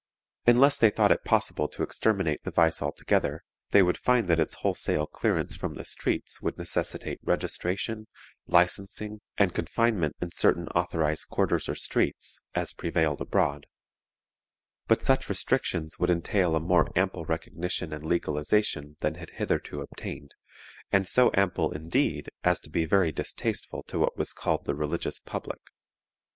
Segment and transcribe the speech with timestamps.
[0.47, 4.55] Unless they thought it possible to exterminate the vice altogether, they would find that its
[4.55, 8.07] wholesale clearance from the streets would necessitate registration,
[8.47, 13.67] licensing, and confinement in certain authorized quarters or streets, as prevailed abroad;
[14.87, 20.33] but such restrictions would entail a more ample recognition and legalization than had hitherto obtained,
[20.91, 25.19] and so ample, indeed, as to be very distasteful to what was called the religious
[25.19, 25.59] public.